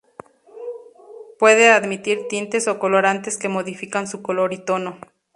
[1.37, 4.97] Puede admitir tintes o colorantes que modifican su color y tono.